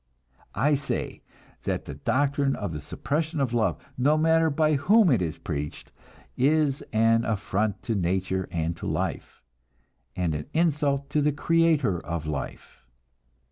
I 0.55 0.73
say 0.73 1.21
that 1.61 1.85
the 1.85 1.93
doctrine 1.93 2.55
of 2.55 2.73
the 2.73 2.81
suppression 2.81 3.39
of 3.39 3.53
love, 3.53 3.77
no 3.99 4.17
matter 4.17 4.49
by 4.49 4.73
whom 4.73 5.11
it 5.11 5.21
is 5.21 5.37
preached, 5.37 5.91
is 6.35 6.81
an 6.91 7.23
affront 7.23 7.83
to 7.83 7.93
nature 7.93 8.47
and 8.49 8.75
to 8.77 8.87
life, 8.87 9.43
and 10.15 10.33
an 10.33 10.47
insult 10.55 11.11
to 11.11 11.21
the 11.21 11.31
creator 11.31 11.99
of 12.03 12.25
life. 12.25 12.83